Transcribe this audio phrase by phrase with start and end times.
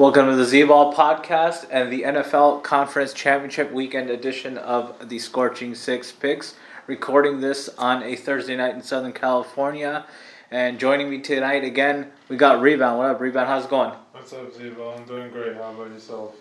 [0.00, 5.74] Welcome to the Z-Ball podcast and the NFL Conference Championship Weekend edition of the Scorching
[5.74, 6.54] Six Picks.
[6.86, 10.06] Recording this on a Thursday night in Southern California.
[10.50, 12.96] And joining me tonight again, we got Rebound.
[12.96, 13.46] What up, Rebound?
[13.46, 13.92] How's it going?
[14.12, 14.96] What's up, Z-Ball?
[14.96, 15.54] I'm doing great.
[15.56, 16.34] How about yourself?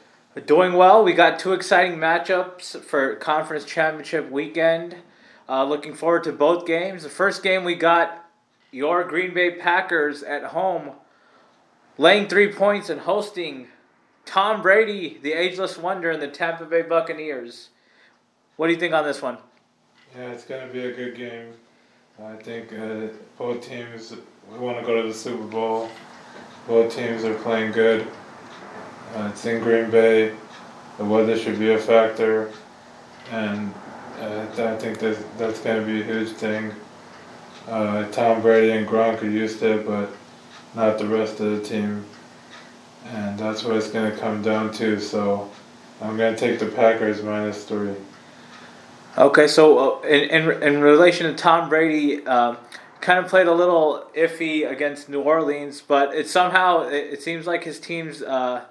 [0.46, 1.04] Doing well.
[1.04, 4.96] We got two exciting matchups for Conference Championship Weekend.
[5.50, 7.04] Uh, looking forward to both games.
[7.04, 8.26] The first game we got
[8.72, 10.92] your Green Bay Packers at home
[12.00, 13.68] laying three points and hosting
[14.26, 17.70] Tom Brady, the ageless wonder, and the Tampa Bay Buccaneers.
[18.56, 19.38] What do you think on this one?
[20.16, 21.52] Yeah, it's going to be a good game.
[22.24, 24.14] I think uh, both teams
[24.50, 25.90] want to go to the Super Bowl.
[26.68, 28.08] Both teams are playing good.
[29.16, 30.34] Uh, it's in Green Bay.
[30.98, 32.52] The weather should be a factor.
[33.32, 33.74] And
[34.20, 36.72] uh, I think that's, that's going to be a huge thing.
[37.68, 40.10] Uh, Tom Brady and Gronk are used to it, but
[40.76, 42.06] not the rest of the team.
[43.06, 45.00] And that's what it's going to come down to.
[45.00, 45.50] So
[46.02, 47.96] I'm going to take the Packers minus three.
[49.18, 52.58] Okay, so uh, in, in, in relation to Tom Brady, um,
[53.02, 57.48] kind of played a little iffy against New Orleans, but it somehow it, it seems
[57.48, 58.66] like his teams uh,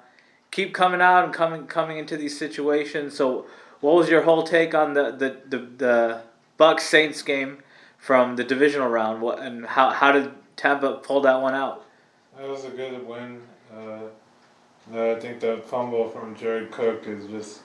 [0.50, 3.16] keep coming out and coming coming into these situations.
[3.16, 3.46] So,
[3.80, 6.20] what was your whole take on the the the, the
[6.58, 7.58] Bucs Saints game
[7.98, 9.20] from the divisional round?
[9.20, 11.84] What and how how did Tampa pull that one out?
[12.38, 13.42] That was a good win.
[13.74, 14.04] Uh,
[14.94, 17.62] I think that fumble from Jared Cook is just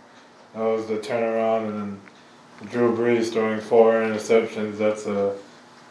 [0.55, 4.79] that was the turnaround, and then Drew Brees throwing four interceptions.
[4.79, 5.37] That's a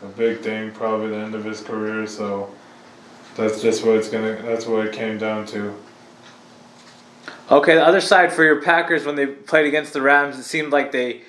[0.03, 2.09] a big thing, probably the end of his career.
[2.09, 2.51] So
[3.37, 4.43] that's just what it's gonna.
[4.43, 5.75] That's what it came down to.
[7.53, 10.73] Okay, the other side for your Packers when they played against the Rams, it seemed
[10.73, 11.23] like they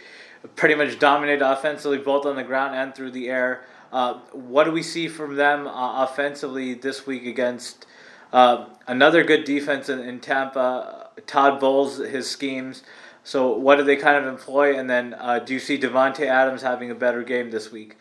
[0.56, 3.63] pretty much dominated offensively, both on the ground and through the air.
[3.94, 7.86] Uh, what do we see from them uh, offensively this week against
[8.34, 11.12] uh, another good defense in, in, Tampa?
[11.28, 12.81] Todd Bowles, his schemes.
[13.24, 14.78] So, what do they kind of employ?
[14.78, 17.96] And then, uh, do you see Davante Adams having a better game this week?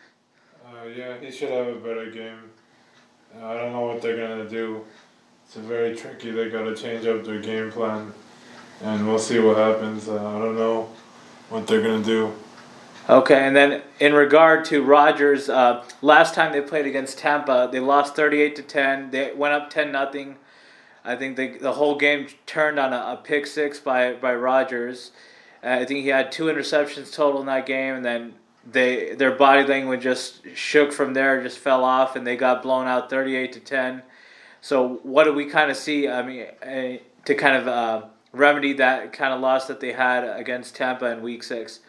[0.65, 2.39] Uh, yeah, he should have a better game.
[3.39, 4.83] I don't know what they're gonna do.
[5.45, 6.31] It's very tricky.
[6.31, 8.11] They gotta change up their game plan,
[8.81, 10.09] and we'll see what happens.
[10.09, 10.89] I don't know
[11.49, 12.33] what they're gonna do.
[13.09, 17.81] Okay, and then in regard to Rodgers, uh, last time they played against Tampa, they
[17.81, 19.11] lost thirty-eight to ten.
[19.11, 20.37] They went up ten nothing.
[21.03, 25.11] I think they, the whole game turned on a, a pick six by by Rodgers.
[25.61, 29.31] Uh, I think he had two interceptions total in that game, and then they their
[29.31, 33.51] body language just shook from there, just fell off, and they got blown out thirty-eight
[33.51, 34.03] to ten.
[34.61, 36.07] So what do we kind of see?
[36.07, 40.23] I mean, uh, to kind of uh, remedy that kind of loss that they had
[40.23, 41.81] against Tampa in Week Six.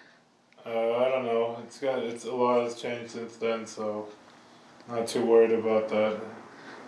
[0.67, 1.59] Uh, I don't know.
[1.65, 4.09] It's got it's a lot has changed since then, so
[4.89, 6.19] not too worried about that.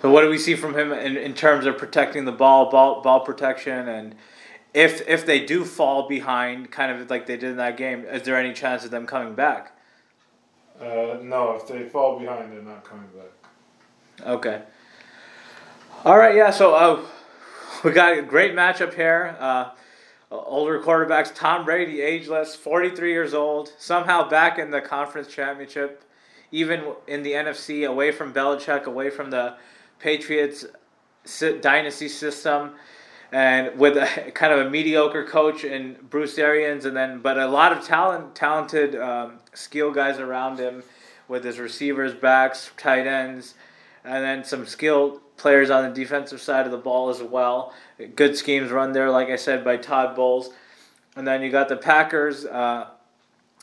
[0.03, 3.03] So what do we see from him in, in terms of protecting the ball, ball
[3.03, 4.15] ball protection, and
[4.73, 8.23] if if they do fall behind, kind of like they did in that game, is
[8.23, 9.73] there any chance of them coming back?
[10.81, 14.27] Uh, no, if they fall behind, they're not coming back.
[14.27, 14.63] Okay.
[16.05, 16.51] All right, yeah.
[16.51, 17.01] So uh,
[17.85, 19.37] we got a great matchup here.
[19.39, 19.71] Uh,
[20.31, 21.35] older quarterbacks.
[21.35, 26.03] Tom Brady, ageless, 43 years old, somehow back in the conference championship,
[26.51, 29.57] even in the NFC, away from Belichick, away from the
[29.99, 30.67] Patriots
[31.61, 32.73] dynasty system,
[33.33, 37.47] and with a kind of a mediocre coach in Bruce Arians, and then but a
[37.47, 40.83] lot of talent, talented um, skill guys around him,
[41.29, 43.55] with his receivers, backs, tight ends,
[44.05, 47.75] and then some skilled players on the defensive side of the ball as well.
[48.15, 50.51] Good schemes run there, like I said, by Todd Bowles.
[51.15, 52.45] And then you got the Packers.
[52.45, 52.89] Uh,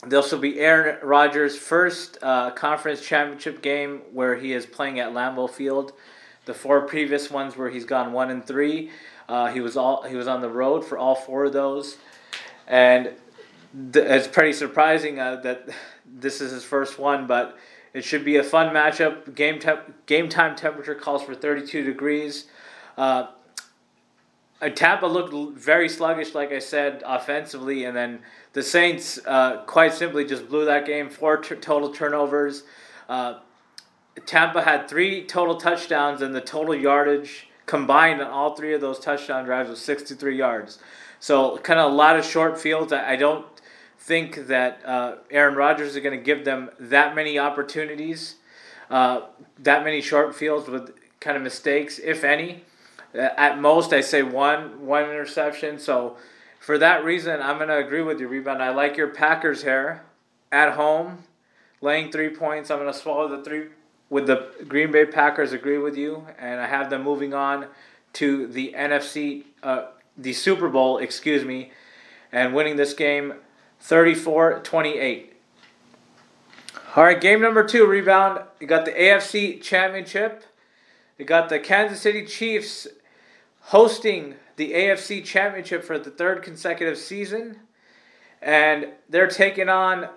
[0.06, 5.12] this will be Aaron Rodgers' first uh, conference championship game where he is playing at
[5.12, 5.94] Lambeau Field.
[6.46, 8.92] The four previous ones where he's gone one and three.
[9.30, 11.96] Uh, he was all he was on the road for all four of those,
[12.68, 13.14] and
[13.94, 15.70] th- it's pretty surprising uh, that
[16.06, 17.26] this is his first one.
[17.28, 17.58] But
[17.94, 19.36] it should be a fun matchup.
[19.36, 22.46] Game te- game time temperature calls for 32 degrees.
[22.98, 23.28] Uh,
[24.76, 28.20] Tampa looked very sluggish, like I said, offensively, and then
[28.54, 31.10] the Saints uh, quite simply just blew that game.
[31.10, 32.64] Four t- total turnovers.
[33.10, 33.40] Uh,
[34.26, 39.00] Tampa had three total touchdowns, and the total yardage combined on all three of those
[39.00, 40.80] touchdown drives was 63 yards.
[41.20, 42.94] So, kind of a lot of short fields.
[42.94, 43.46] I, I don't
[44.04, 48.36] think that uh, Aaron Rodgers is going to give them that many opportunities,
[48.90, 49.22] uh,
[49.58, 52.66] that many short fields with kind of mistakes, if any.
[53.14, 55.80] At most, I say one one interception.
[55.80, 56.18] So,
[56.60, 58.62] for that reason, I'm going to agree with you, rebound.
[58.62, 60.02] I like your Packers here
[60.52, 61.24] at home,
[61.80, 62.70] laying three points.
[62.70, 63.68] I'm going to swallow the three
[64.10, 65.54] with the Green Bay Packers.
[65.54, 67.68] Agree with you, and I have them moving on
[68.14, 69.86] to the NFC, uh,
[70.18, 71.72] the Super Bowl, excuse me,
[72.34, 73.36] and winning this game
[73.84, 75.34] 34 28.
[76.96, 78.42] All right, game number two, rebound.
[78.62, 80.46] You got the AFC Championship.
[81.18, 82.88] You got the Kansas City Chiefs
[83.60, 87.58] hosting the AFC Championship for the third consecutive season.
[88.42, 90.08] And they're taking on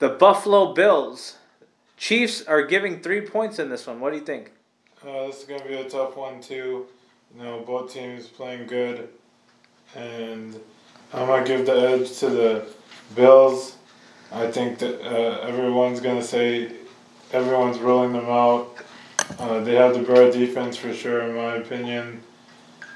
[0.00, 1.36] the Buffalo Bills.
[1.96, 4.00] Chiefs are giving three points in this one.
[4.00, 4.50] What do you think?
[5.06, 6.86] Uh, this is going to be a tough one, too.
[7.36, 9.08] You know, both teams playing good.
[9.94, 10.58] And
[11.14, 12.66] I'm to give the edge to the
[13.14, 13.76] Bills.
[14.32, 16.72] I think that uh, everyone's to say
[17.32, 18.76] everyone's rolling them out.
[19.38, 22.20] Uh, they have the better defense for sure, in my opinion.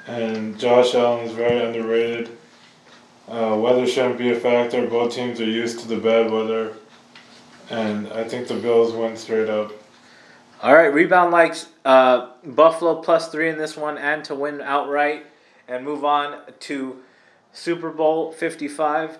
[0.09, 2.37] And Josh Allen is very underrated.
[3.29, 4.85] Uh, weather shouldn't be a factor.
[4.89, 6.75] Both teams are used to the bad weather.
[7.71, 9.71] And I think the Bills win straight up.
[10.61, 15.27] All right, rebound likes uh, Buffalo plus three in this one and to win outright
[15.69, 17.01] and move on to
[17.53, 19.19] Super Bowl 55.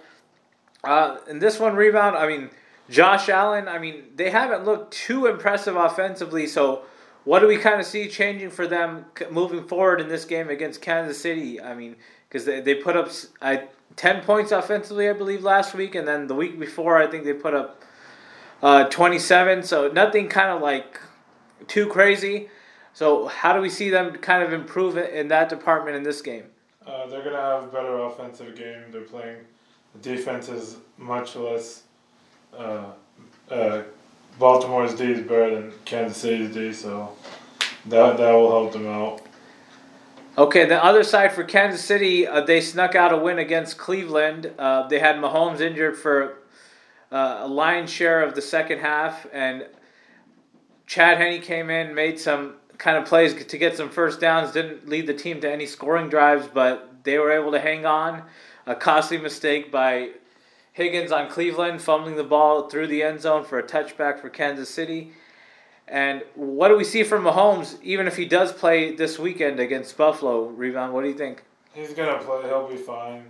[0.85, 2.51] Uh, in this one, rebound, I mean,
[2.89, 6.83] Josh Allen, I mean, they haven't looked too impressive offensively, so
[7.25, 10.81] what do we kind of see changing for them moving forward in this game against
[10.81, 11.61] Kansas City?
[11.61, 11.97] I mean,
[12.29, 13.11] because they, they put up
[13.43, 13.59] uh,
[13.97, 17.35] 10 points offensively, I believe, last week, and then the week before, I think they
[17.35, 17.83] put up
[18.63, 21.01] uh, 27, so nothing kind of like
[21.67, 22.49] too crazy.
[22.95, 26.45] So, how do we see them kind of improve in that department in this game?
[26.89, 28.85] Uh, they're to have better offensive game.
[28.91, 29.37] They're playing
[29.95, 31.83] the defense is much less.
[32.57, 32.87] Uh,
[33.51, 33.83] uh,
[34.39, 37.15] Baltimore's D is better than Kansas City's D, so
[37.87, 39.21] that that will help them out.
[40.37, 44.53] Okay, the other side for Kansas City, uh, they snuck out a win against Cleveland.
[44.59, 46.39] Uh, they had Mahomes injured for
[47.11, 49.67] uh, a lion's share of the second half, and
[50.87, 54.53] Chad Henne came in, made some kind of plays to get some first downs.
[54.53, 58.23] Didn't lead the team to any scoring drives, but they were able to hang on
[58.67, 60.11] a costly mistake by
[60.73, 64.69] Higgins on Cleveland, fumbling the ball through the end zone for a touchback for Kansas
[64.69, 65.13] City.
[65.89, 69.97] And what do we see from Mahomes, even if he does play this weekend against
[69.97, 70.45] Buffalo?
[70.45, 71.45] Rebound, what do you think?
[71.73, 72.43] He's going to play.
[72.43, 73.25] He'll be fine.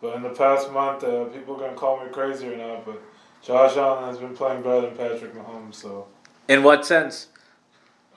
[0.00, 2.86] But in the past month, uh, people are going to call me crazy or not,
[2.86, 3.02] but
[3.42, 5.74] Josh Allen has been playing better than Patrick Mahomes.
[5.74, 6.06] So,
[6.48, 7.26] In what sense?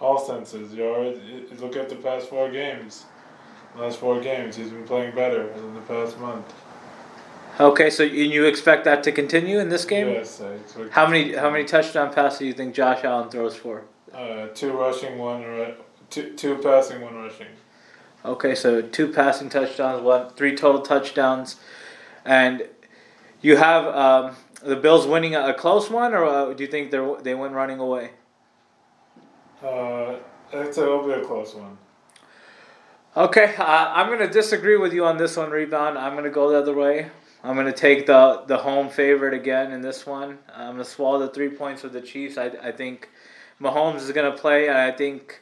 [0.04, 0.74] All senses.
[0.74, 3.06] You already, look at the past four games.
[3.78, 6.54] Last four games, he's been playing better than the past month.
[7.60, 10.08] Okay, so you expect that to continue in this game?
[10.08, 10.92] Yes, I expect.
[10.92, 13.84] How many how many touchdown passes do you think Josh Allen throws for?
[14.14, 15.44] Uh, two rushing, one
[16.10, 17.48] two two passing, one rushing.
[18.26, 21.58] Okay, so two passing touchdowns, one three total touchdowns,
[22.26, 22.68] and
[23.42, 27.16] you have um, the Bills winning a, close one, or uh, do you think they
[27.22, 28.12] they win running away?
[29.64, 30.18] Uh,
[30.52, 31.78] it'll be a close one.
[33.16, 35.98] Okay, uh, I'm going to disagree with you on this one, rebound.
[35.98, 37.10] I'm going to go the other way.
[37.44, 40.40] I'm going to take the the home favorite again in this one.
[40.54, 42.38] I'm going to swallow the three points with the Chiefs.
[42.38, 43.10] I, I think
[43.62, 44.68] Mahomes is going to play.
[44.68, 45.42] and I think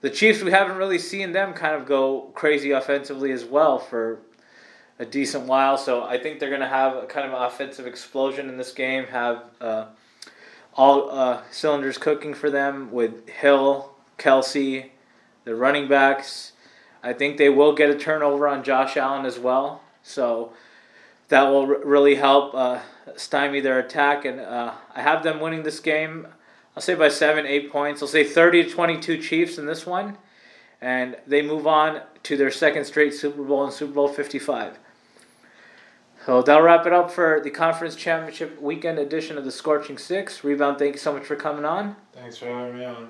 [0.00, 4.20] the Chiefs, we haven't really seen them kind of go crazy offensively as well for
[4.98, 5.76] a decent while.
[5.76, 9.04] So I think they're going to have a kind of offensive explosion in this game,
[9.06, 9.86] have uh,
[10.74, 14.90] all uh, cylinders cooking for them with Hill, Kelce,
[15.44, 16.52] the running backs.
[17.02, 19.82] I think they will get a turnover on Josh Allen as well.
[20.02, 20.52] So
[21.28, 22.80] that will r- really help uh,
[23.16, 24.24] stymie their attack.
[24.24, 26.28] And uh, I have them winning this game,
[26.76, 28.00] I'll say by seven, eight points.
[28.00, 30.16] I'll say 30 to 22 Chiefs in this one.
[30.80, 34.78] And they move on to their second straight Super Bowl and Super Bowl 55.
[36.24, 40.44] So that'll wrap it up for the conference championship weekend edition of the Scorching Six.
[40.44, 41.96] Rebound, thank you so much for coming on.
[42.12, 43.08] Thanks for having me on.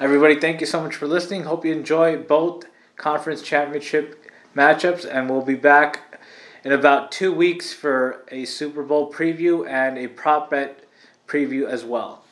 [0.00, 1.44] Everybody, thank you so much for listening.
[1.44, 2.64] Hope you enjoy both
[2.96, 4.24] conference championship
[4.56, 6.18] matchups, and we'll be back
[6.64, 10.84] in about two weeks for a Super Bowl preview and a prop bet
[11.28, 12.24] preview as well.